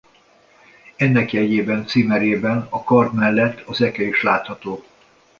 Ennek 0.95 1.31
jegyében 1.33 1.85
címerében 1.85 2.67
a 2.69 2.83
kard 2.83 3.13
mellett 3.13 3.59
az 3.61 3.81
eke 3.81 4.03
is 4.03 4.23
látható. 4.23 4.83